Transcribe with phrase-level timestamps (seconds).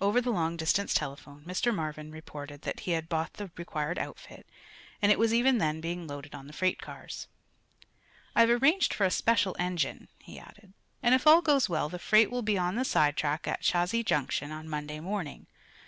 [0.00, 1.72] Over the long distance telephone Mr.
[1.72, 4.48] Marvin reported that he had bought the required outfit
[5.00, 7.28] and it was even then being loaded on the freight cars.
[8.34, 10.72] "I've arranged for a special engine," he added,
[11.04, 14.50] "and if all goes well the freight will be on the sidetrack at Chazy Junction
[14.50, 15.46] on Monday morning.